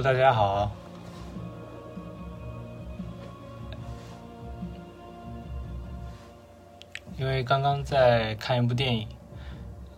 [0.00, 0.70] 大家好。
[7.16, 9.08] 因为刚刚在看一部电影，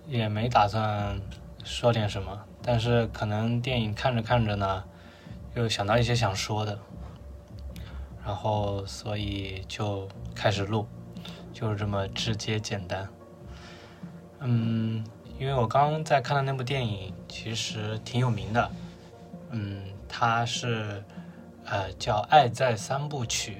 [0.08, 1.20] 也没打算
[1.62, 4.82] 说点什么，但是可能电影看着看着呢，
[5.54, 6.78] 又想到一些想说的，
[8.24, 10.86] 然后所以就开始录，
[11.52, 13.06] 就是这么直接简单。
[14.38, 15.04] 嗯，
[15.38, 18.70] 因为我刚刚在看的那部电影其实挺有名的，
[19.50, 21.02] 嗯，它是
[21.64, 23.52] 呃叫《爱在三部曲》，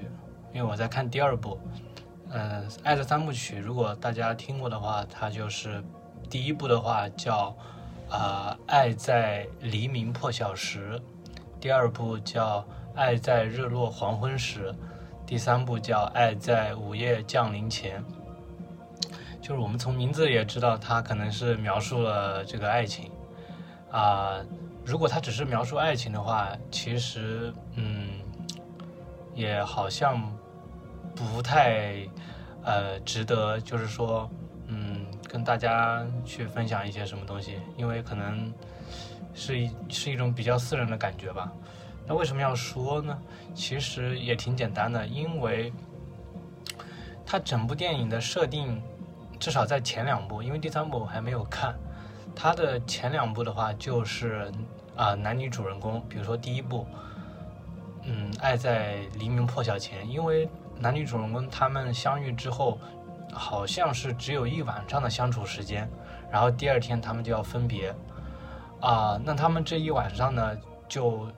[0.54, 1.58] 因为我在看第二部。
[2.32, 5.82] 嗯，《爱的三部曲》，如果大家听过的话，它就是
[6.28, 7.56] 第一部的话叫
[8.08, 10.98] 啊《爱在黎明破晓时》，
[11.60, 12.60] 第二部叫
[12.94, 14.70] 《爱在日落黄昏时》，
[15.26, 18.00] 第三部叫《爱在午夜降临前》。
[19.41, 23.10] 就是我们从名字也知道，它可能是描述了这个爱情
[23.91, 24.38] 啊。
[24.90, 28.08] 如果它只是描述爱情的话，其实嗯，
[29.34, 30.20] 也好像。
[31.12, 32.06] 不太，
[32.62, 34.30] 呃，值得，就是说，
[34.68, 38.50] 嗯，跟大家去分享一些什么东西，因为可能
[39.34, 41.52] 是一是一种比较私人的感觉吧。
[42.06, 43.18] 那为什么要说呢？
[43.54, 45.70] 其实也挺简单的，因为
[47.26, 48.80] 它整部电影的设定，
[49.38, 51.74] 至少在前两部，因为第三部我还没有看，
[52.34, 54.50] 它的前两部的话就是
[55.00, 56.87] 啊，男女主人公，比如说第一部，
[58.05, 60.49] 嗯，爱在黎明破晓前，因为。
[60.83, 62.78] 男女主人公他们相遇之后，
[63.34, 65.87] 好像是只有一晚上的相处时间，
[66.31, 67.94] 然后第二天他们就要分别，
[68.81, 70.56] 啊，那他们这一晚上呢，
[70.88, 71.28] 就，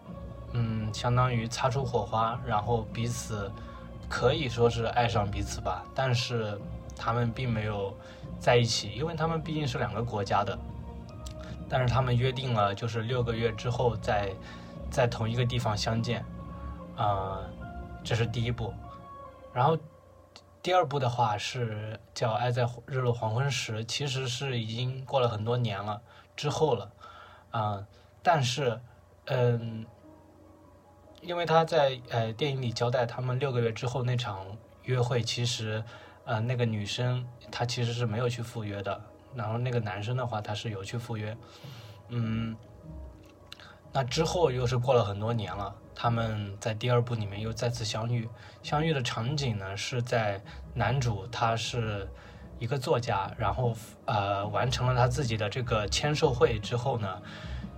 [0.53, 3.51] 嗯，相当于擦出火花，然后彼此
[4.09, 6.57] 可以说是爱上彼此吧，但是
[6.97, 7.93] 他们并没有
[8.39, 10.57] 在一起，因为他们毕竟是两个国家的，
[11.73, 14.31] 但是他们约定了，就是六个月之后在
[14.91, 16.23] 在同一个地方相见，
[16.95, 17.41] 啊，
[18.05, 18.75] 这是第一步。
[19.55, 19.79] 然后，
[20.63, 26.03] 第二部的话是叫《爱在日落黄昏时》，其实是已经过了很多年了
[26.37, 26.93] 之后了，
[27.53, 27.87] 啊，
[28.23, 28.79] 但是，
[29.25, 29.87] 嗯，
[31.23, 34.45] 因为他在呃电影里交代他们六个月之后那场
[34.83, 35.83] 约会，其实，
[36.27, 39.01] 呃，那个女生她其实是没有去赴约的，
[39.35, 41.37] 然后那个男生的话他是有去赴约，
[42.09, 42.57] 嗯，
[43.93, 45.75] 那之后又是过了很多年了。
[45.95, 48.29] 他们在第二部里面又再次相遇，
[48.63, 50.41] 相遇的场景呢是在
[50.75, 52.09] 男主他是
[52.59, 53.77] 一个作家，然后
[54.07, 57.23] 呃完成了他自己的这个签售会之后呢，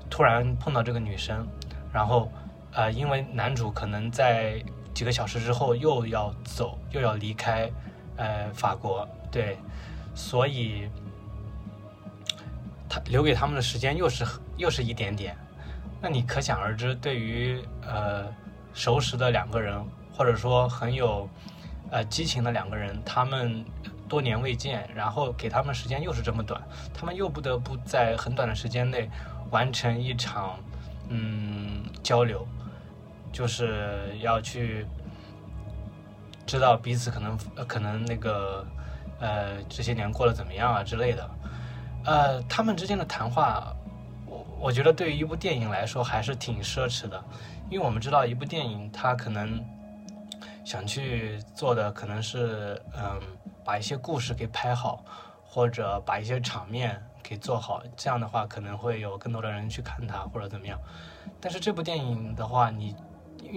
[0.09, 1.47] 突然碰到这个女生，
[1.93, 2.31] 然后
[2.73, 7.71] 呃因为男主可能在几个小时之后又要走又要离开
[8.17, 9.59] 呃法国，对，
[10.15, 10.89] 所以
[12.89, 14.25] 他留给他们的时间又是
[14.57, 15.37] 又是一点点。
[16.01, 18.27] 那你可想而知，对于呃
[18.75, 19.83] 熟识的两个人，
[20.13, 21.29] 或者说很有
[21.91, 23.65] 呃激情的两个人，他们
[24.07, 26.61] 多年未见，然后给他们时间又是这么短，
[26.93, 29.09] 他们又不得不在很短的时间内
[29.51, 30.59] 完成一场
[31.09, 32.47] 嗯交流，
[33.33, 34.87] 就是要去
[36.45, 38.67] 知道彼此可能可能那个
[39.21, 41.31] 呃这些年过得怎么样啊之类的，
[42.05, 43.75] 呃他们之间的谈话。
[44.27, 47.23] 我我觉得对于一部电影来说还是挺奢侈的，
[47.71, 49.63] 因为我们知道一部电影它可能
[50.65, 53.21] 想去做的可能是嗯
[53.65, 55.05] 把一些故事给拍好，
[55.45, 60.79] 或者把一些场面给做好，这样的话可能会有更多的人去看它或者怎么样。
[61.41, 62.97] 但是这部电影的话，你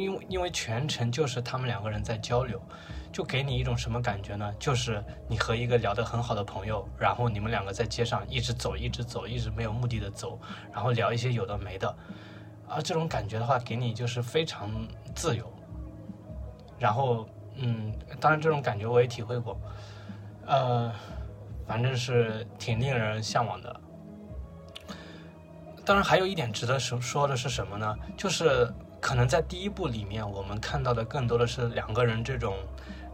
[0.01, 2.61] 因为因为全程就是他们两个人在交流。
[3.09, 4.53] 就给你一种什么感觉呢？
[4.59, 10.39] 就是你和一个聊得很好的朋友，然后你们两个在街上一直走，一直走，一直没有目的的走，
[10.71, 11.87] 然后聊一些有的没的，
[12.67, 14.69] 啊，这种感觉的话，给你就是非常
[15.15, 15.51] 自由。
[16.77, 19.59] 然后，嗯，当然这种感觉我也体会过，
[20.45, 20.93] 呃，
[21.65, 23.81] 反正是挺令人向往的。
[25.83, 27.97] 当然，还有一点值得说说的是什么呢？
[28.15, 28.71] 就是
[29.07, 32.57] 可能在第一部里面，我们看到的更多的是两个人这种。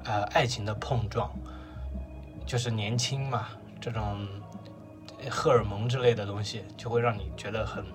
[0.05, 1.31] 呃，爱情的碰撞，
[2.47, 3.47] 就是年轻嘛，
[3.79, 4.27] 这种
[5.29, 7.85] 荷尔蒙之类的东西，就会让你觉得很，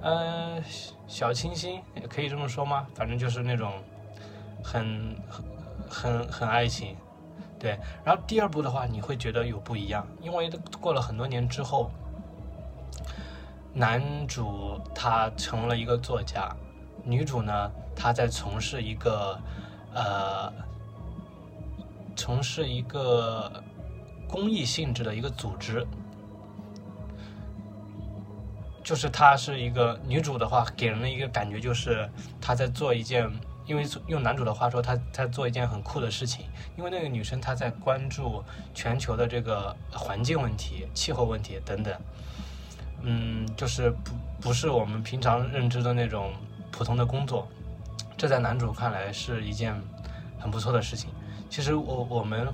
[0.00, 0.60] 呃，
[1.06, 2.86] 小清新，可以这么说吗？
[2.94, 3.74] 反正就是那种
[4.64, 5.14] 很
[5.88, 6.96] 很很爱情，
[7.56, 7.78] 对。
[8.02, 10.50] 然后第二部的话，你会觉得有不一样，因为
[10.80, 11.90] 过了很多年之后，
[13.74, 16.50] 男主他成了一个作家，
[17.06, 19.40] 女主呢，她在从事一个
[19.94, 20.52] 呃。
[22.18, 23.62] 从事一个
[24.26, 25.86] 公益性质的一个组织，
[28.82, 32.08] 就是她是一个女主的话，给人的一个感觉就是
[32.40, 33.30] 她在做一件，
[33.66, 36.46] 因为用男主的话说，她在做一件很酷的事情。
[36.78, 38.42] 因为那个女生她在关注
[38.72, 41.94] 全球的这个环境问题、气候问题等等，
[43.02, 46.32] 嗯，就是不不是我们平常认知的那种
[46.76, 47.48] 普通的工作，
[48.18, 49.74] 这在男主看来是一件
[50.38, 51.08] 很不错的事情。
[51.48, 52.46] 其实我我们。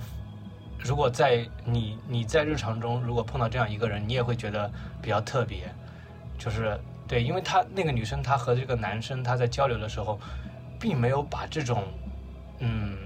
[0.85, 4.69] 如果在你你在日常中如果碰到这样一个人，你也会觉得
[5.01, 5.73] 比较特别，
[6.37, 6.77] 就是
[7.07, 10.19] 对，因为他那个女生她和这个男生他在交流的时候，
[10.77, 11.85] 并没有把这种
[12.59, 12.97] 嗯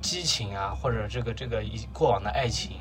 [0.00, 2.78] 激情啊或者这个这个一过往的爱情，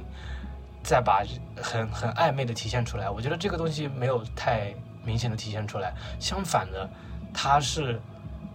[0.82, 1.24] 再把
[1.62, 3.12] 很很暧昧的体现出来。
[3.12, 4.74] 我觉得这个东西没有太
[5.06, 6.90] 明显的体现出来，相反的，
[7.34, 8.02] 他是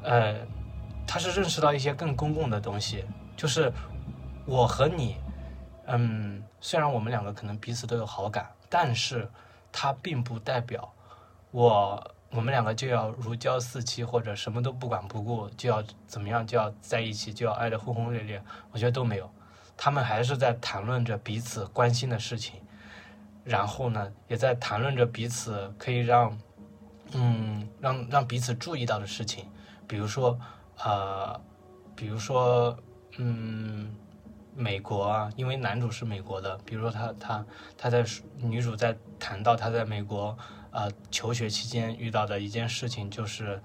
[0.02, 0.37] 呃
[1.06, 3.05] 他是认识到一些更公共的东西，
[3.37, 3.73] 就是
[4.44, 5.17] 我和你。
[5.88, 9.31] 嗯，虽然我们两个可能彼此都有好感，但是
[9.70, 10.93] 它并不代表
[11.52, 18.43] 我我们两个就要如胶似漆，或者什么都不管不顾，就要怎么样就要在一起，就要爱得轰轰烈烈。
[18.73, 19.31] 我觉得都没有，
[19.76, 22.61] 他们还是在谈论着彼此关心的事情，
[23.44, 26.37] 然后呢，也在谈论着彼此可以让
[27.12, 29.47] 嗯让让彼此注意到的事情，
[29.87, 30.38] 比如说
[30.79, 31.41] 呃，
[31.94, 32.76] 比如说
[33.19, 33.94] 嗯。
[34.58, 37.44] 美国啊，因为男主是美国的，比如说他他
[37.76, 38.03] 他在
[38.38, 40.35] 女主在谈到他在美国
[40.70, 43.62] 呃求学期间遇到的一件事情，就是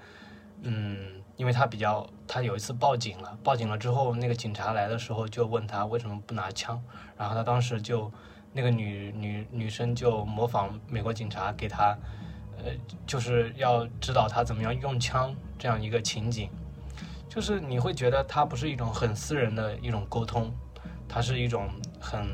[0.63, 6.83] 嗯，因为他比较他有一次报警了，报警了之后那个警察来的时候就问他为什么不拿枪，
[7.17, 8.11] 然后他当时就
[8.51, 11.97] 那个女女女生就模仿美国警察给他
[12.63, 12.71] 呃
[13.05, 16.49] 就是要指导他怎么样用枪这样一个情景，
[17.29, 20.51] 就是你会觉得他不是一种很私人的一种沟通。
[21.13, 21.69] 它是一种
[21.99, 22.25] 很，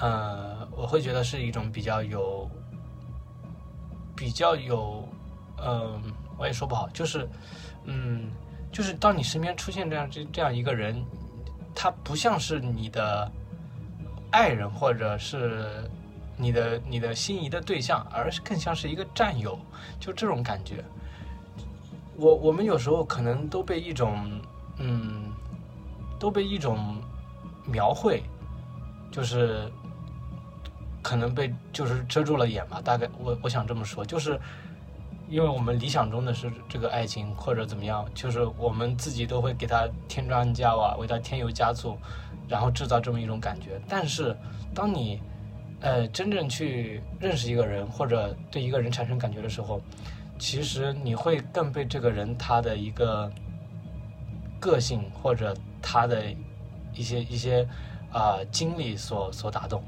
[0.00, 2.50] 呃，我会觉得是一种比较有，
[4.16, 5.08] 比较有，
[5.64, 6.02] 嗯，
[6.36, 7.28] 我也说不好，就是，
[7.84, 8.32] 嗯，
[8.72, 11.00] 就是当你身边出现这样这这样一个人，
[11.72, 13.30] 他不像是你的
[14.32, 15.88] 爱人或者是
[16.40, 19.58] 你的你的心仪的对象，而是更像是一个战友，
[19.98, 20.84] 就这种感觉。
[22.16, 24.40] 我我们有时候可能都被一种，
[24.78, 25.32] 嗯。
[26.20, 26.98] 都被一种
[27.64, 28.22] 描绘，
[29.10, 29.72] 就是
[31.00, 32.78] 可能被就是遮住了眼吧。
[32.84, 34.38] 大概我我想这么说，就是
[35.30, 41.96] 因为我们理想中的是这个爱情或者怎么样，就是我们自己都会给他添砖加瓦，为他添油加醋，
[42.46, 43.80] 然后制造这么一种感觉。
[43.88, 44.36] 但是
[44.74, 45.22] 当你
[45.80, 49.80] 呃真正去认识一个人或者对一个人产生感觉的时候，
[50.38, 53.30] 其实你会更被这个人他的一个
[54.58, 55.56] 个性或者。
[55.82, 56.22] 他的
[56.92, 57.66] 一些一些
[58.12, 59.82] 啊经历所所打动，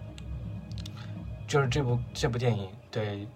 [1.47, 3.29] 就是这部这部电影，对，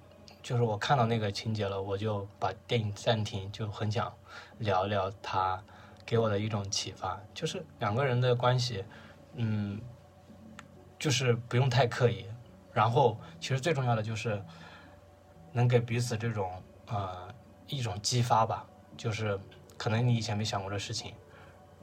[0.42, 4.10] 就是我看到那个情节了，我就把电影暂停，就很想
[4.60, 5.62] 聊聊他
[6.06, 8.82] 给我的一种启发，就是两个人的关系，
[9.34, 9.78] 嗯，
[10.98, 12.24] 就是不用太刻意，
[12.76, 14.44] 然后其实最重要的就是
[15.50, 16.52] 能给彼此这种
[16.88, 17.26] 呃
[17.66, 18.66] 一种激发吧，
[18.98, 19.40] 就是
[19.78, 21.14] 可能你以前没想过的事情。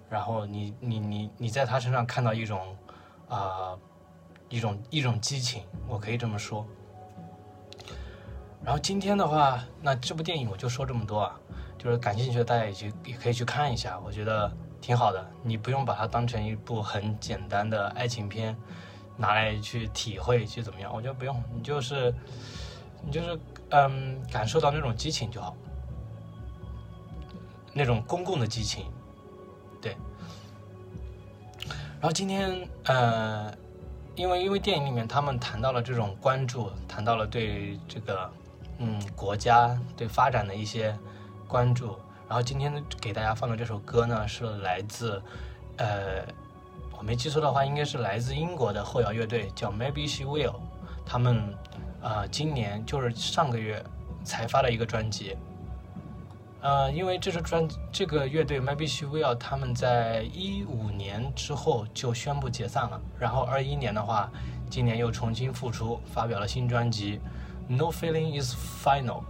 [0.08, 2.78] 然后你你你你在他身上看到一种，
[3.28, 3.76] 啊，
[4.50, 6.64] 一种一种激情，我可以这么说。
[8.64, 11.40] 然后今天的话，那这部电影我就说这么多啊，
[11.80, 15.28] 就是感兴趣的大家也去也可以去看一下，我觉得挺好的。
[15.42, 18.56] 你不用把它当成一部很简单的爱情片，
[19.18, 22.14] 拿来去体会去怎么样，我觉得不用，你就是
[23.06, 23.40] 你就是
[23.70, 25.56] 嗯，感受到那种激情就好，
[27.74, 28.86] 那种公共的激情。
[29.82, 29.96] 对，
[32.00, 33.54] 然后今天呃，
[34.16, 38.32] 因为因为电影里面他们谈到了这种关注，谈到了对这个
[38.78, 40.98] 嗯国家对发展的一些
[41.48, 41.98] 关注，
[42.30, 45.22] 然后今天给大家放的这首歌呢是来自
[45.78, 46.26] 呃
[47.06, 50.56] 没记错的话应该是来自英国的后摇乐队叫 Maybe She Will，
[51.06, 51.54] 他们
[52.02, 53.84] 啊今年就是上个月
[54.24, 55.36] 才发了一个专辑。
[56.62, 64.32] 呃，因为这支专这个乐队 Maybe She Will，他们在一五年之后就宣布解散了，然后二一年的话，
[64.70, 67.20] 今年又重新复出，发表了新专辑
[67.68, 69.24] ，No Feeling Is Final，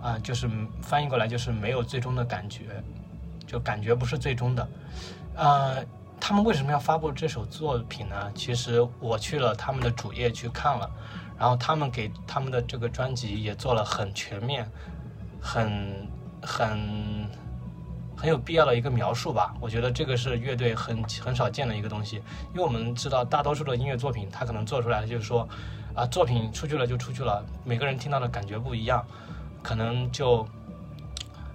[0.00, 0.48] 啊，就是
[0.80, 2.80] 翻译过来就是没有最终的感觉，
[3.48, 4.68] 就感觉不是最终的。
[5.34, 5.84] 呃，
[6.20, 8.30] 他们为什么要发布这首作品呢？
[8.34, 10.88] 其实我去了他们的主页去看了，
[11.38, 14.70] 然后他们给他们的这个专辑也做了很全面，
[15.40, 16.08] 很。
[16.42, 17.28] 很
[18.16, 22.16] 很有必要的一个描述吧，我觉得这个是乐队很很少见的一个东西，
[22.54, 25.46] 因为我们知道大多数的音乐作品，它可能做出来的就是说，
[25.94, 29.04] 啊，作品出去了就出去了，每个人听到的感觉不一样，
[29.62, 30.48] 可能就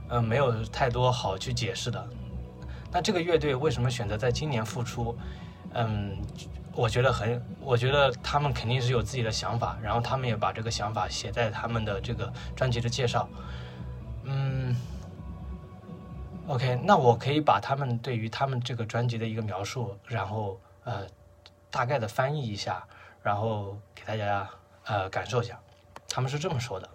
[0.09, 2.07] 嗯没有太多好去解释的。
[2.95, 5.13] 那这个乐队为什么选择在今年复出？
[5.73, 6.17] 嗯，
[6.71, 13.27] 我觉得很，我觉得他们肯定是有自己的想法，然后他们也把这个想法写在他们的这个专辑的介绍。
[14.23, 14.73] 嗯
[16.47, 21.05] ，OK，那我可以把他们对于他们这个专辑的一个描述，然后呃
[21.69, 22.81] 大概的翻译一下，
[23.21, 24.49] 然后给大家
[24.85, 25.59] 呃感受一下，
[26.07, 26.89] 他们是这么说的。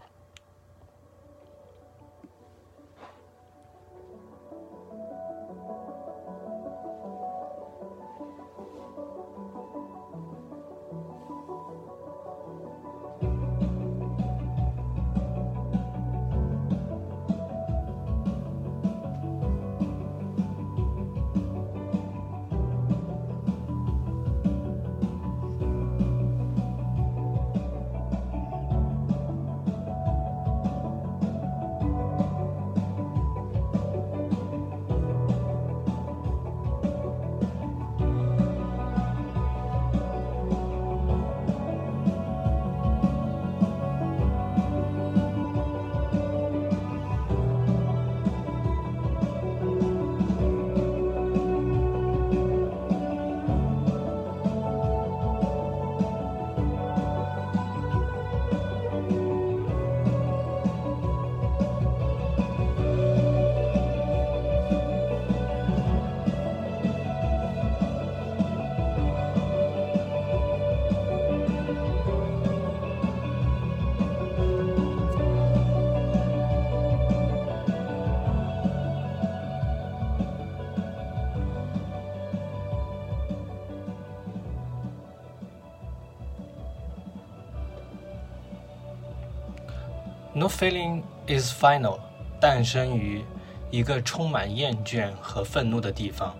[90.40, 91.98] No feeling is final，
[92.40, 93.22] 诞生于
[93.70, 96.34] 一个充满厌倦和愤怒的地方。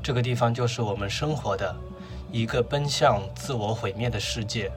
[0.00, 1.74] 这个地方就是我们生活的
[2.30, 4.70] 一个奔向自我毁灭的世界。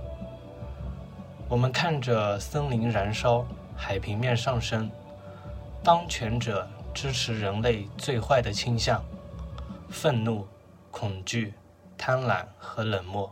[1.48, 3.46] 我们看着森林燃烧，
[3.76, 4.90] 海平面上升，
[5.84, 9.00] 当权者支持人类最坏的倾向：
[9.92, 10.48] 愤怒、
[10.90, 11.54] 恐惧、
[11.96, 13.32] 贪婪和冷漠。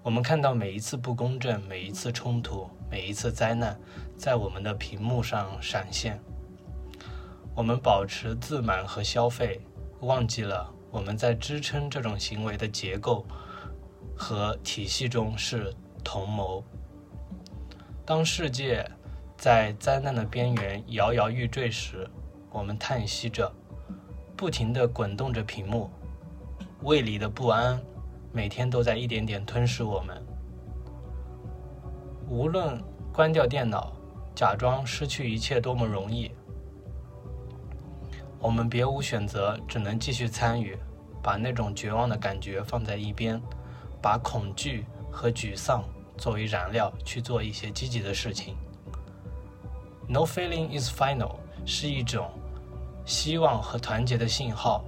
[0.00, 2.70] 我们看到每一次不公正，每一次冲突。
[2.90, 3.78] 每一次灾难
[4.16, 6.20] 在我们的屏幕上闪现，
[7.54, 9.60] 我们保持自满和消费，
[10.00, 13.24] 忘记了我们在支撑这种行为的结构
[14.16, 16.64] 和体系中是同谋。
[18.04, 18.84] 当世界
[19.36, 22.10] 在灾难的边缘摇摇欲坠时，
[22.50, 23.52] 我们叹息着，
[24.36, 25.88] 不停地滚动着屏幕，
[26.82, 27.80] 胃里的不安
[28.32, 30.20] 每天都在一点点吞噬我们。
[32.30, 32.80] 无论
[33.12, 33.92] 关掉电脑，
[34.36, 36.30] 假装失去一切多么容易，
[38.38, 40.78] 我们别无选择，只能继续参与，
[41.20, 43.42] 把那种绝望的感觉放在一边，
[44.00, 45.82] 把恐惧和沮丧
[46.16, 48.56] 作为燃料去做一些积极的事情。
[50.06, 51.34] No feeling is final
[51.66, 52.30] 是一种
[53.04, 54.84] 希望和团结的信号，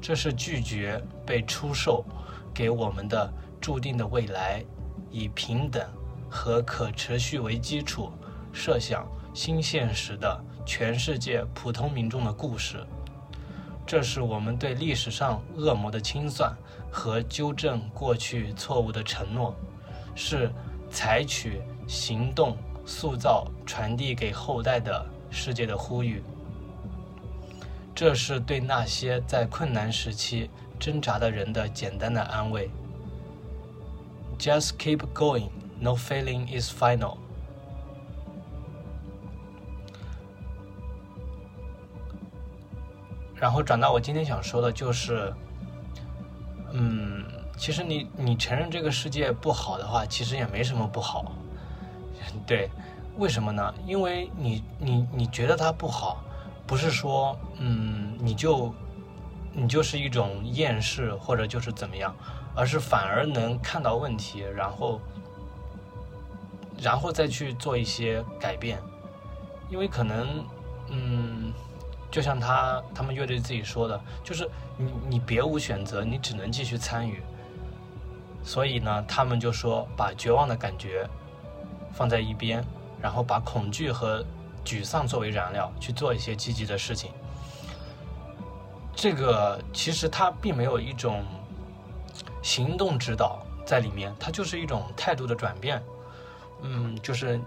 [0.00, 2.04] 这是拒绝被出售
[2.54, 3.28] 给我们的
[3.60, 4.64] 注定的未来，
[5.10, 5.84] 以平等。
[6.32, 8.10] 和可持续为基础，
[8.54, 12.82] 设想新现实的全世界普通民众的故事，
[13.86, 16.56] 这是我们对历史上恶魔的清算
[16.90, 19.54] 和纠正过去错误的承诺，
[20.14, 20.50] 是
[20.90, 26.22] 采取行动塑造、传递给后代的世界的呼吁。
[27.94, 30.48] 这是对那些在困难时期
[30.80, 32.70] 挣扎的人的简单的安慰。
[34.38, 35.50] Just keep going.
[35.82, 37.16] No feeling is final。
[43.34, 45.34] 然后转到我今天想说的，就是，
[46.70, 47.24] 嗯，
[47.56, 51.32] 其实你你承认这个世界不好的话，其实也没什么不好。
[52.46, 52.70] 对，
[53.18, 53.74] 为什么呢？
[53.84, 56.22] 因为你你你觉得它不好，
[56.64, 58.72] 不是说嗯你就
[59.52, 62.14] 你就是一种厌世或者就是怎么样，
[62.54, 65.00] 而是反而能看到问题，然后。
[66.80, 68.80] 然后再去做一些改变，
[69.70, 70.44] 因为可能，
[70.88, 71.52] 嗯，
[72.10, 77.22] 就像他他们乐队自己说的，就是你你别无选择，你只能继续参与。
[78.44, 81.08] 所以呢，他们就说把绝望的感觉
[81.92, 82.64] 放在一边，
[83.00, 84.24] 然后把恐惧和
[84.64, 87.10] 沮丧作为燃料去做一些积极的事情。
[88.94, 91.24] 这个其实他并没有一种
[92.42, 93.44] 行动指导。
[93.64, 95.80] 在里面，它就是一种态度的转变。
[96.62, 97.40] 嗯，就是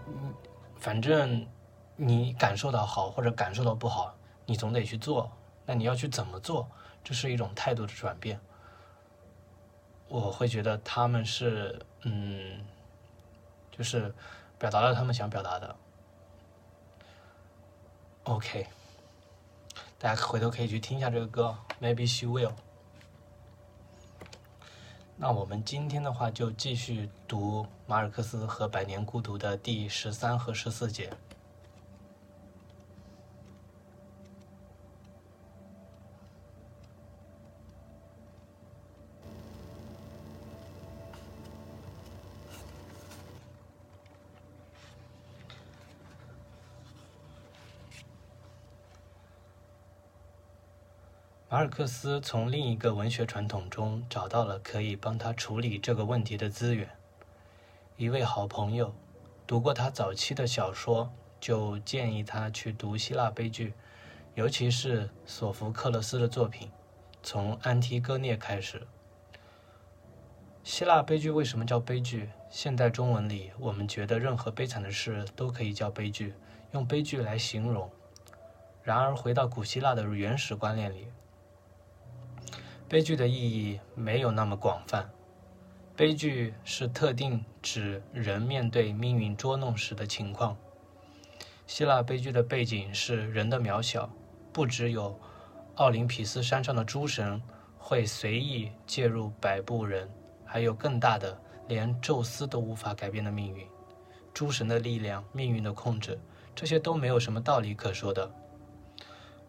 [0.78, 1.48] 反正
[1.96, 4.14] 你感受到好或者感受到不好，
[4.46, 5.32] 你总得去做。
[5.66, 6.70] 那你要去怎么做？
[7.04, 8.40] 这是一种态度的转变。
[10.08, 12.64] 我会觉得他们是嗯，
[13.72, 14.14] 就是
[14.60, 15.76] 表达了他们想表达的。
[18.26, 18.68] OK，
[19.98, 22.54] 大家回头可以去听一下这个歌，Maybe She Will。
[25.18, 31.10] 那我们今天的话就继续读马尔克斯和《百年孤独》的第十三和十四节。
[51.55, 56.88] 马尔克斯从另一个文学传统中找到了可以帮他处理这个问题的资源。
[57.98, 58.94] 一位好朋友
[59.48, 63.74] 读过他早期的小说，就建议他去读希腊悲剧，
[64.36, 66.70] 尤其是索福克勒斯的作品，
[67.24, 68.86] 从《安提戈涅》开始。
[70.64, 72.30] 希腊悲剧为什么叫悲剧？
[72.52, 76.36] 现代中文里，我们觉得任何悲惨的事都可以叫悲剧，
[76.74, 77.90] 用悲剧来形容。
[78.84, 81.08] 然而，回到古希腊的原始观念里，
[82.88, 85.10] 悲剧的意义没有那么广泛。
[85.96, 90.56] 悲剧是特定指人面对命运捉弄时的情况。
[91.66, 94.08] 希腊悲剧的背景是人的渺小，
[94.54, 95.20] 不只有
[95.76, 97.42] 奥林匹斯山上的诸神
[97.80, 100.08] 会随意介入摆布人，
[100.46, 101.36] 还有更大的，
[101.68, 103.66] 连宙斯都无法改变的命运。
[104.32, 106.20] 诸神的力量、命运的控制，
[106.54, 108.32] 这些都没有什么道理可说的。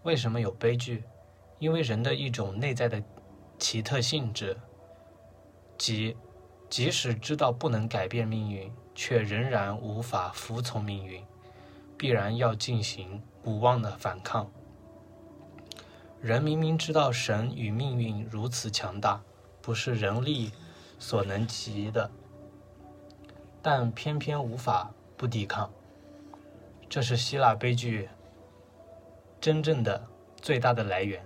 [0.04, 1.04] 为什么有悲剧？
[1.58, 3.02] 因为人的一种内在的。
[3.58, 4.56] 奇特性质，
[5.78, 6.16] 即
[6.68, 11.24] 即使知道不能改变命运，却仍然无法服从命运，
[11.96, 14.50] 必然要进行无望的反抗。
[16.20, 19.22] 人明明知道神与命运如此强大，
[19.62, 20.52] 不是人力
[20.98, 22.10] 所能及的，
[23.62, 25.70] 但偏偏无法不抵抗。
[26.88, 28.08] 这是希腊悲剧
[29.40, 31.24] 真正的最大的来源。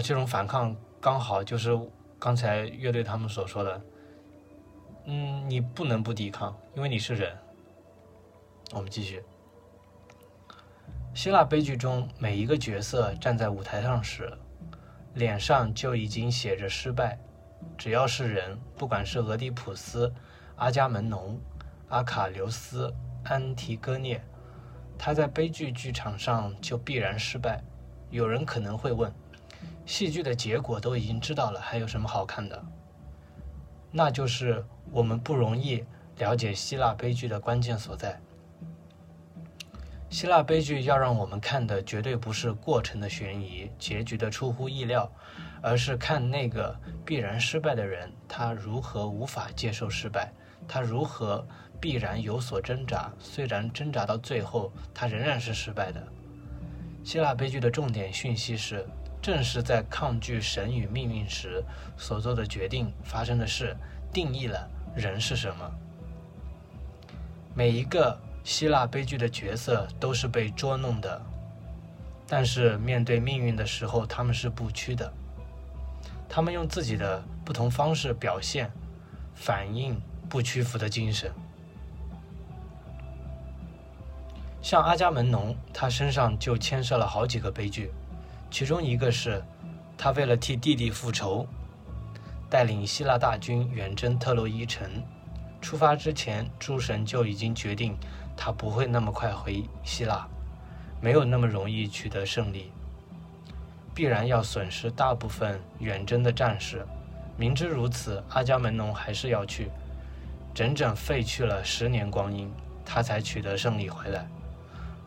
[0.00, 1.78] 这种反抗刚好就是
[2.18, 3.80] 刚才乐队他们所说的，
[5.06, 7.36] 嗯，你不能不抵抗，因为你是人。
[8.72, 9.22] 我们继续。
[11.14, 14.30] 希腊悲剧中每一个角色站在舞台上时，
[15.14, 17.18] 脸上就已经写着失败。
[17.76, 20.12] 只要是人，不管是俄狄浦斯、
[20.56, 21.40] 阿伽门农、
[21.88, 22.92] 阿卡琉斯、
[23.24, 24.22] 安提戈涅，
[24.96, 27.62] 他在悲剧剧场上就必然失败。
[28.10, 29.12] 有人可能会问。
[29.88, 32.62] 戏剧的结果都已经知道了，还有什么好看的？
[33.90, 35.82] 那就是我们不容易
[36.18, 38.20] 了解希腊悲剧的关键所在。
[40.10, 45.10] 希腊悲剧要让我们看的绝对不是过程的悬疑、结局的出乎意料，
[45.62, 50.30] 而是看那个必然失败的人，他如何无法接受失败，
[50.68, 51.42] 他如何
[51.80, 56.06] 必然有所挣扎，虽然挣扎到最后，他仍然是失败的。
[57.02, 58.86] 希腊悲剧的重点讯息是。
[59.28, 61.62] 正是在抗拒神与命运时
[61.98, 63.76] 所做的决定发生的事，
[64.10, 65.70] 定义了人是什么。
[67.54, 71.20] 每一个希腊悲剧的角色都是被捉弄的，
[72.26, 75.12] 但是面对命运的时候，他们是不屈的。
[76.26, 78.70] 他们用自己的不同方式表现、
[79.34, 81.30] 反映不屈服的精神。
[84.62, 87.92] 像阿伽门农，他身上就牵涉了好几个悲剧。
[88.50, 89.42] 其中一个是，
[89.96, 91.46] 他为了替弟弟复仇，
[92.48, 94.88] 带领希腊大军远征特洛伊城。
[95.60, 97.96] 出发之前，诸神就已经决定，
[98.36, 100.26] 他不会那么快回希腊，
[101.00, 102.72] 没有那么容易取得胜利，
[103.94, 106.86] 必然要损失大部分远征的战士。
[107.36, 109.70] 明知如此，阿伽门农还是要去，
[110.54, 112.50] 整整废去了十年光阴，
[112.84, 114.26] 他才取得胜利回来。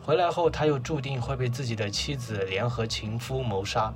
[0.04, 3.94] 回来后，他又注定会被自己的妻子联合情夫谋杀。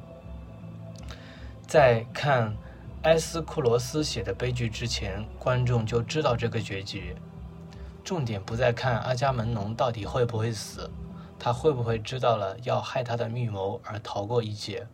[1.66, 2.56] 在看
[3.02, 7.16] 埃斯库罗斯写的悲剧之前，观众就知道这个结局。
[8.04, 10.88] 重点不在看阿伽门农到底会不会死，
[11.40, 14.86] 他会不会知道了要害他的密谋而逃过一劫，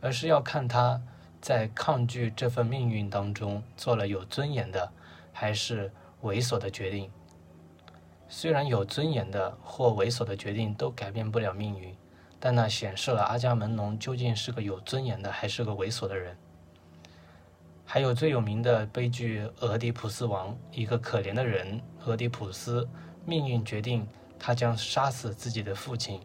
[0.00, 1.00] 而是要看他
[1.40, 4.90] 在抗拒这份命运当中做了有尊严的，
[5.32, 7.08] 还是猥琐的决定。
[8.34, 11.94] 虽然有尊严的或猥琐的决定都改变不了命运，
[12.40, 16.34] 但那显示了阿伽门农究竟是个有尊严的还是个猥琐的人。
[17.84, 22.88] 还有最有名的悲剧《俄狄浦斯王》，一个可怜的人俄狄浦斯，
[23.26, 26.18] 命运决定他将杀死自己的父亲，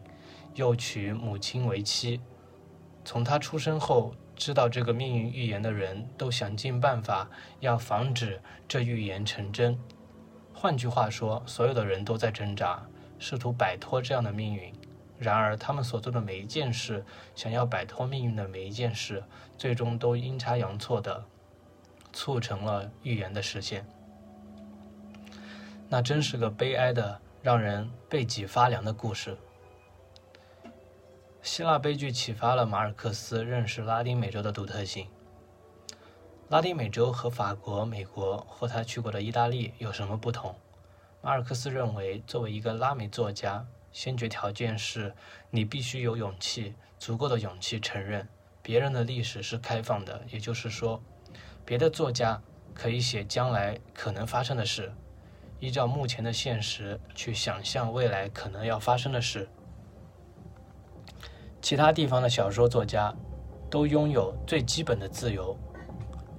[0.54, 2.22] 又娶母亲为妻。
[3.04, 7.28] 从他出生后，知道这个命运预言的人都想尽办法
[7.60, 9.78] 要防止这预言成真。
[10.60, 12.84] 换句话说，所有的人都在挣扎，
[13.20, 14.74] 试图摆脱这样的命运。
[15.16, 17.04] 然而，他们所做的每一件事，
[17.36, 19.22] 想要摆脱命运的每一件事，
[19.56, 21.24] 最终都阴差阳错的。
[22.12, 23.86] 促成了预言的实现，
[25.88, 29.38] 那真是个悲哀的、让人背脊发凉的故事。
[31.40, 35.06] 希腊悲剧启发了马尔克斯认识拉丁美洲的独特性。
[36.48, 40.54] 拉丁美洲和法国、美国或他去过的意大利有什么不同？
[41.20, 45.14] 马尔克斯认为，作为一个拉美作家，先决条件是
[45.50, 48.26] 你必须有勇气，足够的勇气承认
[48.62, 51.02] 别人的历史是开放的，也就是说。
[51.66, 52.40] 别的作家
[52.72, 54.90] 可以写将来可能发生的事，
[55.60, 59.46] 依照目前的现实去想象未来可能要发生的事。
[61.60, 63.14] 其他地方的小说作家
[63.68, 65.54] 都拥有最基本的自由，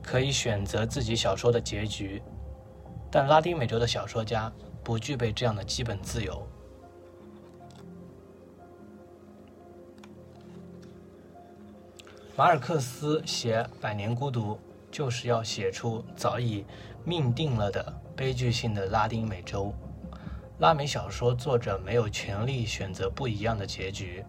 [0.10, 2.20] 可以选择自己小说的结局，
[3.12, 4.52] 但拉丁美洲的小说家
[4.84, 6.48] 不具备这样的基本自由。
[12.36, 14.54] 马尔克斯写《百年孤独》。
[14.92, 16.66] 就是要写出早已
[17.06, 19.72] 命定了的悲剧性的拉丁美洲。
[20.58, 24.26] 拉美小说作者没有权利选择不一样的结局，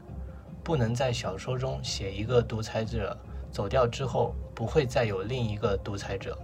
[0.63, 3.19] 不能在小说中写一个独裁者
[3.51, 6.39] 走掉之后不会再有另一个独裁者。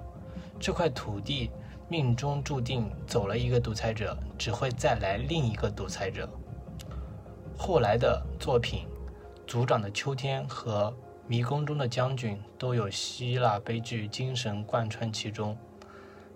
[0.59, 1.51] 这块土地
[1.89, 6.29] 命中注定走了一个独裁者，只会再来另一个独裁者。
[7.57, 8.87] 后来的作品
[9.51, 10.95] 《族长的秋天》和。
[11.29, 15.59] 迷宫中的将军都有希腊悲剧精神贯穿其中。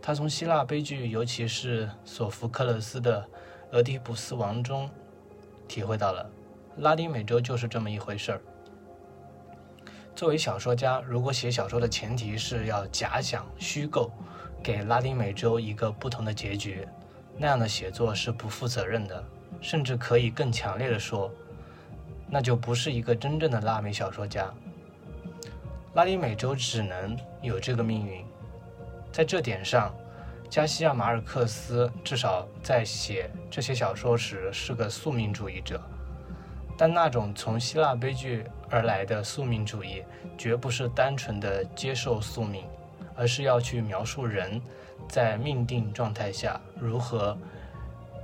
[0.02, 3.22] 他从希腊悲剧，尤其是索福克勒斯的
[3.70, 4.90] 《俄狄浦斯王》中，
[5.68, 6.28] 体会到了
[6.78, 8.40] 拉丁美洲就是这么一回事儿。
[10.20, 14.11] 作为小说家，如果写小说的前提是要假想、虚构，
[14.62, 16.87] 给拉丁美洲一个不同的结局，
[17.38, 19.24] 那样的写作是不负责任的，
[19.62, 21.33] 甚至可以更强烈的说，
[22.28, 24.52] 那就不是一个真正的拉美小说家。
[25.94, 28.22] 拉丁美洲只能有这个命运，
[29.11, 29.90] 在这点上，
[30.50, 35.80] 加西亚马尔克斯至少在写这些小说时是个宿命主义者。
[36.76, 40.02] 但那种从希腊悲剧而来的宿命主义，
[40.38, 42.64] 绝不是单纯的接受宿命，
[43.16, 44.61] 而是要去描述人
[45.09, 47.37] 在命定状态下如何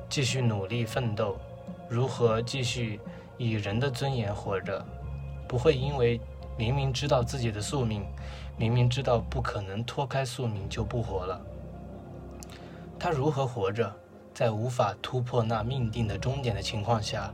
[0.09, 1.37] 继续努力奋斗，
[1.89, 3.01] 如何继续
[3.37, 4.85] 以人的尊严活着，
[5.49, 6.21] 不会因为。
[6.59, 8.03] 明明知道自己的宿命，
[8.57, 11.39] 明明知道不可能脱开宿命就不活了。
[12.99, 13.95] 他如何活着？
[14.33, 17.31] 在无法突破那命定的终点的情况下，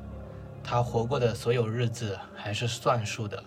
[0.65, 3.43] 他活过的所有日子还是算数的，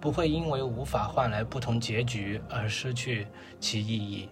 [0.00, 3.26] 不会因为无法换来不同结局而失去
[3.60, 4.28] 其意义。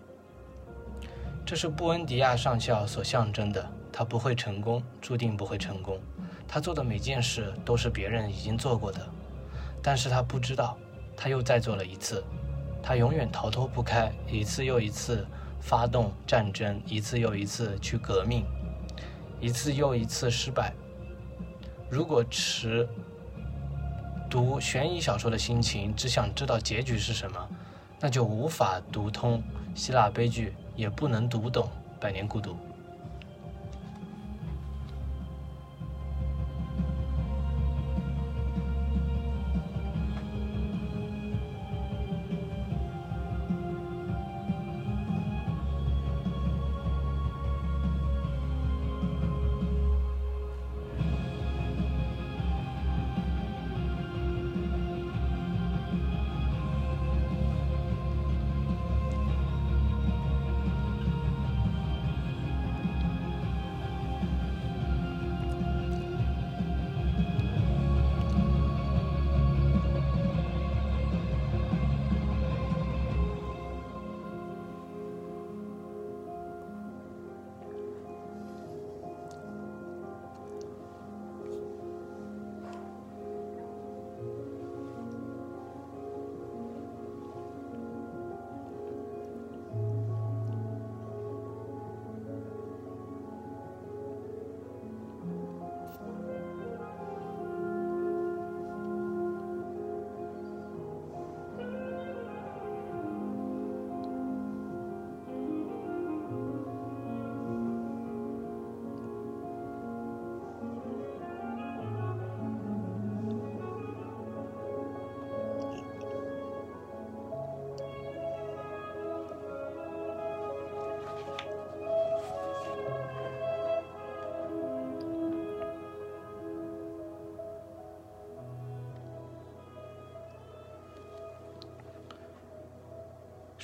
[1.44, 3.70] 这是布恩迪亚上校所象征的。
[3.90, 5.98] 他不会成功，注定不会成功。
[6.46, 9.00] 他做的每件事都是别人已经做过的。
[9.82, 10.78] 但是他不知道，
[11.16, 12.22] 他又再做了一次，
[12.80, 15.26] 他永远逃脱不开，一次又一次
[15.60, 18.44] 发动战争，一次又一次去革命，
[19.40, 20.72] 一次又一次失败。
[21.90, 22.86] 如果持
[24.28, 27.48] 读悬疑小说的心情，只想知道结局是什么，
[27.98, 29.42] 那就无法读通
[29.74, 31.64] 希腊悲剧，也不能读懂
[31.98, 32.50] 《百年孤独》。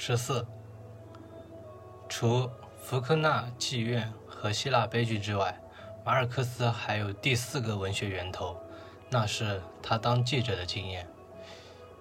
[0.06, 0.46] 十四，
[2.10, 5.58] 除福克纳妓院和希腊悲剧之外，
[6.04, 8.54] 马尔克斯还有第四个文学源头，
[9.08, 11.08] 那是他当记者的经验，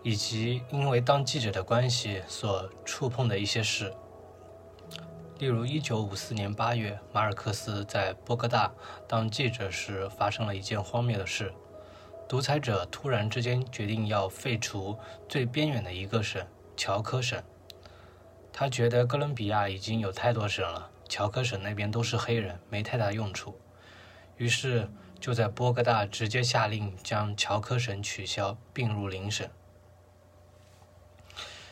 [0.02, 3.94] 以及因为当记者的关系所触碰的一些事。
[5.40, 8.70] 例如，一九五四年八月，马尔克斯在波哥大
[9.08, 11.54] 当记者时，发生了一件荒谬的事：
[12.28, 17.42] 独裁者突然之间决定要废除最边远的一个省——乔科省。
[18.56, 23.60] 他觉得哥伦比亚已经有太多省了，乔科省那边都是黑人，没太大用处。
[24.38, 24.88] 于是
[25.20, 29.50] 就在波哥大直接下令将乔科省取消，并入邻省。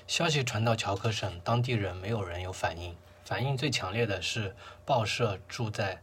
[0.08, 2.98] 消息传到乔科省，当地人没有人有反应。
[3.24, 6.02] 反应最强烈的是报社住在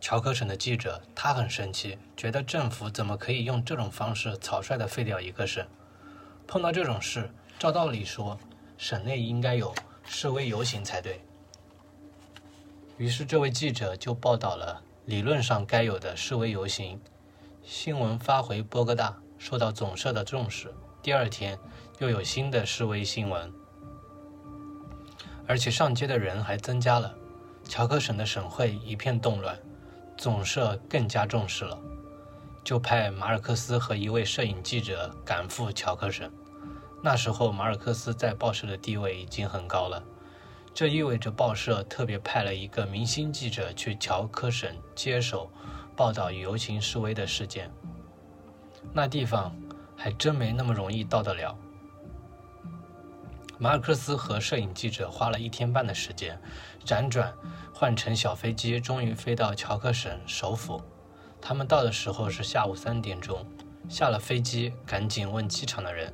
[0.00, 5.66] 乔科省的记者，他很生气，觉得政府怎么可以用这种方式草率的废掉一个省？
[6.46, 8.38] 碰到这种事，照道理说，
[8.82, 9.72] 省内应该有
[10.04, 11.24] 示威游行才对。
[12.96, 17.00] 于是这位记者就报道了理论上该有的示威游行。
[17.62, 20.74] 新闻发回波哥大，受到总社的重视。
[21.00, 21.56] 第二天
[22.00, 23.52] 又有新的示威新闻。
[25.46, 27.14] 而且上街的人还增加了，
[27.62, 29.56] 乔科省的省会一片动乱，
[30.16, 31.78] 总社更加重视了，
[32.64, 36.28] 就派马尔克斯和一位摄影记者赶赴乔科省。
[37.04, 40.02] 那时候马尔克斯在报社的地位已经很高了，
[40.72, 45.50] 这意味着报社特别派了一个明星记者去乔科省接手
[45.96, 47.70] 报道游行示威的事件。
[48.92, 49.52] 那地方
[49.96, 51.56] 还真没那么容易到得了。
[53.58, 56.40] 马尔克斯和摄影记者花了一天半的时间，
[56.84, 57.32] 辗转
[57.74, 60.80] 换乘小飞机，终于飞到乔克省首府。
[61.40, 63.44] 他们到的时候是下午三点钟，
[63.88, 66.12] 下了飞机，赶紧问机场的人：“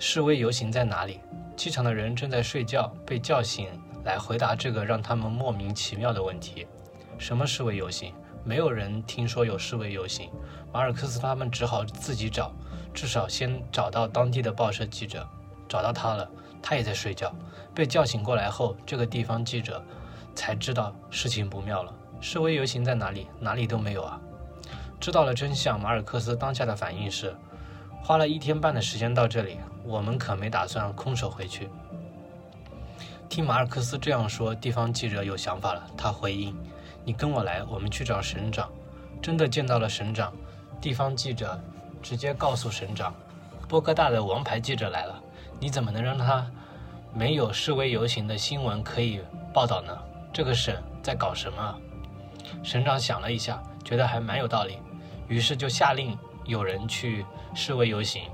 [0.00, 1.20] 示威游行在哪里？”
[1.54, 3.68] 机场的人正在睡觉，被叫醒
[4.02, 6.66] 来回答这个让他们莫名其妙的问题
[7.18, 8.14] ：“什么示威游行？
[8.42, 10.30] 没有人听说有示威游行。”
[10.72, 12.50] 马尔克斯他们只好自己找，
[12.94, 15.28] 至少先找到当地的报社记者。
[15.68, 16.28] 找到他了，
[16.62, 17.30] 他也在睡觉。
[17.74, 19.84] 被叫醒过来后，这个地方记者
[20.34, 21.94] 才知道事情不妙了。
[22.20, 23.26] 示威游行在哪里？
[23.38, 24.20] 哪里都没有啊！
[24.98, 27.36] 知道了真相，马尔克斯当下的反应是：
[28.02, 31.68] 花了一天半的时间到这里，我们可没打算空手回去。
[33.28, 35.86] 听马尔克斯这样说，地方记者有想法了。
[35.96, 36.56] 他回应
[37.04, 38.68] ：“你跟我来，我们去找省长。”
[39.22, 40.32] 真的见到了省长，
[40.80, 41.62] 地方记者
[42.02, 43.14] 直接告诉省长
[43.68, 45.22] ：“波哥大的王牌记者来了。”
[45.60, 46.50] 你怎么能让他
[47.12, 49.20] 没有示威游行的新闻可以
[49.52, 49.96] 报道呢？
[50.32, 51.76] 这个省在搞什么？
[52.62, 54.78] 省长想了一下，觉得还蛮有道理，
[55.28, 56.16] 于是就下令
[56.50, 58.24] 有人去示威游行。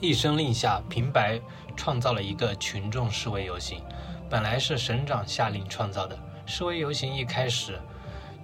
[0.00, 1.40] 一声令下，平白
[1.74, 3.80] 创造了一个群众示威游行。
[4.28, 7.80] 本来是省长下令创造的示威游行，一开始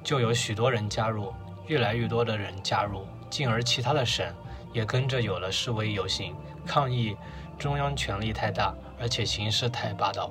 [0.02, 1.34] 就有许多人加入，
[1.66, 4.26] 越来越多的人加入，进而其他的省
[4.72, 6.34] 也跟着有了示威游行。
[6.64, 7.16] 抗议
[7.58, 10.30] 中央权力太大，而且形势太霸道。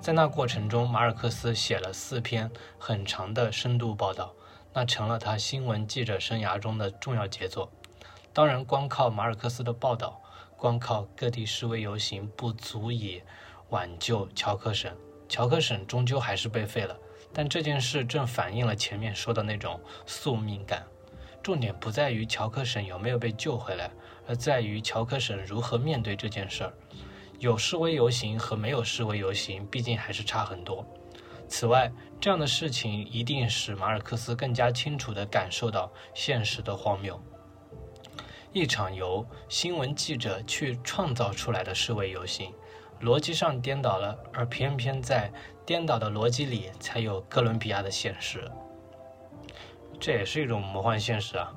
[0.00, 4.32] 在那过程中，马尔克斯写了四篇很长的深度报道，
[4.72, 7.70] 那成了他新闻记者生涯中的重要杰作。
[8.32, 10.22] 当然，光靠马尔克斯的报道，
[10.56, 13.22] 光靠各地示威游行，不足以
[13.70, 14.94] 挽救乔克省。
[15.28, 16.96] 乔克省终究还是被废了。
[17.32, 20.84] 但这件事正反映了前面说的那种宿命感。
[21.42, 23.90] 重点不在于乔克省有没有被救回来，
[24.26, 26.72] 而在于乔克省如何面对这件事儿。
[27.38, 30.84] 有示威游行和没有示威游行，毕竟还是差很多。
[31.48, 37.18] 此外，这样的事情一定使马尔克斯更加清楚地感受到现实的荒谬。
[38.52, 42.52] 一场由新闻记者去创造出来的示威游行，
[43.00, 45.32] 逻辑上颠倒了，而偏偏在
[45.64, 48.50] 颠倒的逻辑里才有哥伦比亚的现实。
[49.98, 51.52] 这也是一种魔幻现实啊！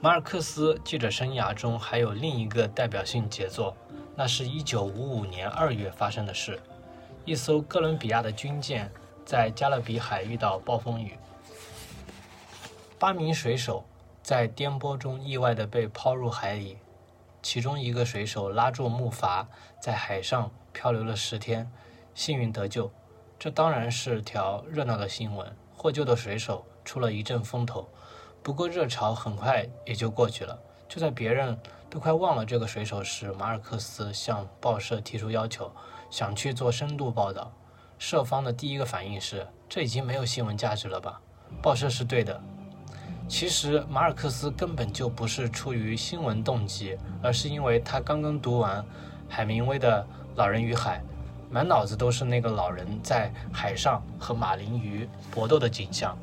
[0.00, 3.76] 马尔克斯记者生涯中还有另一个代表性杰作，
[4.14, 6.60] 那是一九五五年二月发生的事：
[7.28, 8.90] 一艘哥伦比亚的军舰
[9.22, 11.18] 在加勒比海遇到暴风雨，
[12.98, 13.84] 八名水手
[14.22, 16.78] 在颠簸中意外地被抛入海里，
[17.42, 19.44] 其中一个水手拉住木筏
[19.78, 21.70] 在海上漂流了十天，
[22.14, 22.90] 幸运得救。
[23.38, 25.54] 这当然是条热闹的新闻。
[25.76, 27.86] 获救的水手出了一阵风头，
[28.42, 30.58] 不过热潮很快也就过去了。
[30.88, 31.58] 就在别人
[31.90, 35.70] 都快忘了这个水手时，马尔克斯向报社提出要求，
[36.10, 37.50] 想去做深度报道。
[37.98, 41.20] 社方的第一个反应是：这已经没有新闻价值了吧？
[41.62, 42.38] 报社是对的，
[43.26, 48.84] 其实马尔克斯根本就不是出于新闻动机，而是因为他刚刚读完
[49.28, 50.02] 海明威的
[50.36, 50.98] 《老人与海》，
[51.50, 56.16] 满脑子都是那个老人在海上和马林鱼搏斗的景象。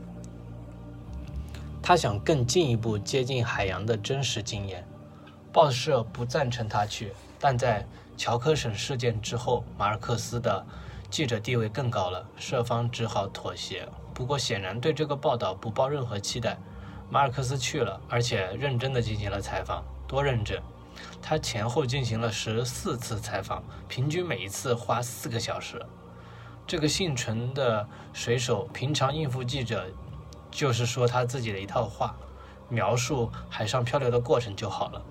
[1.82, 4.88] 他想更进一步接近海洋的真实经验。
[5.56, 7.88] 报社不赞成他去，但在
[8.18, 10.66] 乔科省事件之后，马尔克斯的
[11.10, 13.88] 记者地位更高了，社方只好妥协。
[14.14, 16.58] 不过显然对这个报道不抱任何期待。
[17.10, 20.62] 马尔克斯去了，而且认真地进行了采访，多认真！
[21.22, 25.82] 他前后进行了十四次采访，平均每一次花四个小时。
[26.68, 29.86] 这个姓陈的水手平常应付记者，
[30.52, 32.14] 就是说他自己的一套话，
[32.68, 35.02] 描述海上漂流的过程就好了。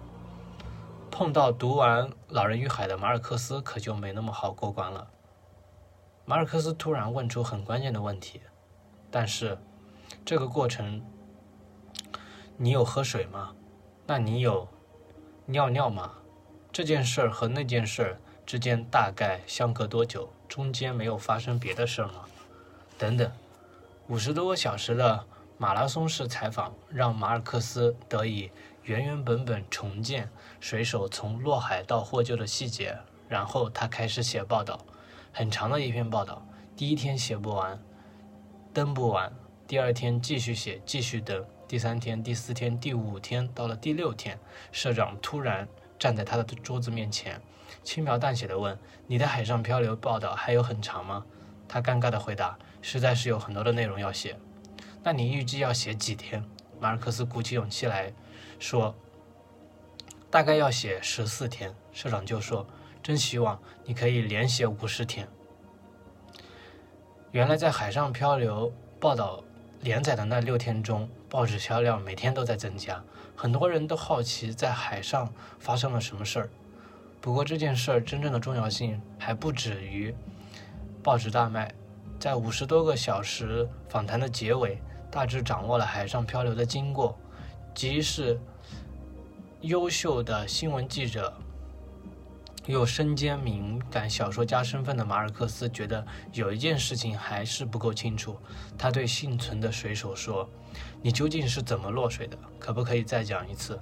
[1.17, 5.07] 碰到读完《老人与海》的马尔克斯，可就没那么好过关了。
[6.25, 8.41] 马尔克斯突然问出很关键的问题，
[9.13, 9.57] 但是
[10.25, 11.01] 这个过程。
[12.57, 13.53] 你有喝水吗？
[14.09, 14.67] 那你有
[15.47, 16.15] 尿尿吗？
[16.73, 20.33] 这件事儿和那件事儿之间大概相隔多久？
[20.49, 22.25] 中间没有发生别的事儿吗？
[22.99, 23.31] 等等，
[24.09, 25.25] 五十多个小时的
[25.59, 28.51] 马拉松式采访让马尔克斯得以
[28.85, 32.97] 原原本本重建水手从落海到获救的细节。
[33.27, 34.79] 然后他开始写报道，
[35.33, 36.47] 很长的一篇报道。
[36.77, 37.83] 第一天写不完，
[38.73, 39.33] 登不完，
[39.67, 41.45] 第二天继续写，继续登。
[41.67, 44.39] 第三天、第四天、第五天，到了第六天，
[44.71, 45.67] 社长突然
[45.99, 47.41] 站在他的桌子面前，
[47.83, 51.25] 轻描淡写地问：“你的海上漂流报道还有很长吗？”
[51.67, 54.37] 他尴尬地回答：“实在是有很多的内容要写。
[55.03, 56.45] ”“那你预计要写几天？”
[56.79, 58.13] 马尔克斯鼓起勇气来
[58.65, 58.95] 说
[60.33, 62.67] ：“大概要写十四天。”社长就说
[63.03, 65.29] ：“真希望你可以连写五十天。”
[67.31, 69.45] 原来在海上漂流报道
[69.83, 73.05] 连载的那六天中，报纸销量每天都在增加，
[73.37, 76.51] 很多人都好奇在海上发生了什么事儿。
[77.21, 80.15] 不过这件事儿真正的重要性还不止于
[81.03, 81.71] 报纸大卖。
[82.19, 87.19] 在五十多个小时访谈的结尾，大致掌握了海上漂流的经过，
[87.75, 88.41] 即是
[89.65, 91.33] 优秀的新闻记者。
[92.67, 98.37] 又身兼敏感小说家身份的马尔克斯觉得有一件事情还是不够清楚。
[98.77, 100.47] 他对幸存的水手说
[101.01, 102.37] ：“你究竟是怎么落水的？
[102.59, 103.81] 可不可以再讲一次？”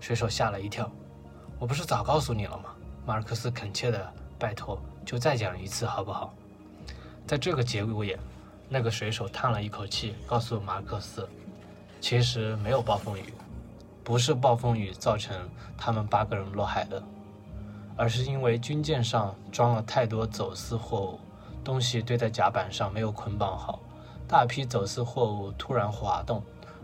[0.00, 0.90] 水手吓了一跳
[1.60, 2.74] ：“我不是早告诉你了吗？”
[3.06, 4.76] 马尔克斯恳切地拜托
[5.06, 6.34] ：“就再讲一次好不好？”
[7.28, 8.18] 在这个节骨眼，
[8.68, 11.28] 那个水手叹了一口气，告诉马尔克斯
[12.00, 13.32] ：“其实没有暴风雨，
[14.06, 15.36] 不是暴风雨造成
[15.76, 17.02] 他们八个人落海的。”
[17.98, 21.20] 而是因为军舰上装了太多走私货物，
[21.64, 23.80] 东西堆在甲板上没有捆绑好，
[24.28, 26.42] 大批走私货物突然滑动，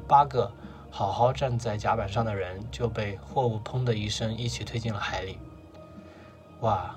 [0.09, 0.51] 八个
[0.91, 5.39] 好好站在甲板上的人就被货物砰的一声一起推进了海里。
[6.61, 6.97] 哇，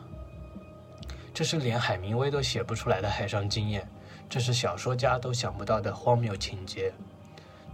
[1.34, 3.86] 这是连海明威都写不出来的海上经验，
[4.30, 6.94] 这是小说家都想不到的荒谬情节。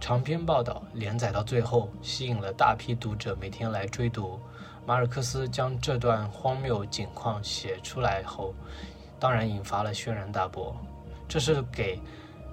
[0.02, 4.36] 长篇报道连载到最后，吸引了大批读者每天来追读。
[4.84, 8.52] 马尔克斯将这段荒谬景况写出来后，
[9.20, 10.76] 当然引发了轩然大波。
[11.28, 12.00] 这是给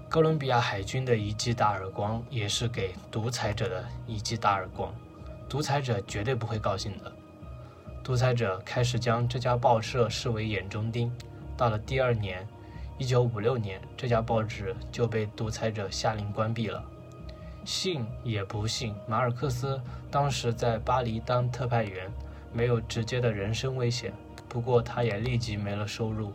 [0.08, 4.94] 哥伦比亚海军的一记大耳光，也是给独裁者的一记大耳光。
[5.50, 7.12] 独裁者绝对不会高兴的。
[8.04, 11.12] 独裁者开始将这家报社视为眼中钉。
[11.58, 12.48] 到了第二年，
[13.00, 16.84] 一九五六年，这家报纸就被独裁者下令关闭了。
[17.70, 22.12] 信也不信，马尔克斯当时在巴黎当特派员，
[22.52, 24.12] 没有直接的人身危险。
[24.50, 26.34] 不过他也立即没了收入，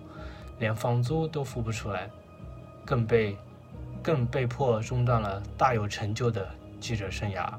[0.60, 2.08] 连房租都付不出来，
[2.84, 3.36] 更被
[4.00, 7.52] 更被迫中断了大有成就的记者生涯。